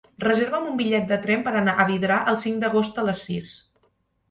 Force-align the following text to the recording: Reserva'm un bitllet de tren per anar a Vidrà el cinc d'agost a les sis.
Reserva'm 0.21 0.63
un 0.69 0.79
bitllet 0.79 1.05
de 1.11 1.19
tren 1.25 1.43
per 1.49 1.53
anar 1.61 1.77
a 1.77 1.87
Vidrà 1.91 2.19
el 2.33 2.41
cinc 2.47 2.59
d'agost 2.65 3.01
a 3.05 3.07
les 3.11 3.25
sis. 3.31 3.55